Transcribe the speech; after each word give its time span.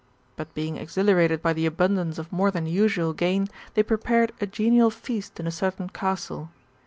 But 0.35 0.51
being 0.55 0.77
exhilarated 0.77 1.43
by 1.43 1.53
the 1.53 1.67
abundance 1.67 2.17
of 2.17 2.33
more 2.33 2.49
than 2.49 2.65
usual 2.65 3.13
gain, 3.13 3.47
they 3.75 3.83
prepared 3.83 4.31
a 4.41 4.47
genial 4.47 4.89
feast 4.89 5.39
in 5.39 5.45
a 5.45 5.51
certain 5.51 5.89
castle. 5.89 6.49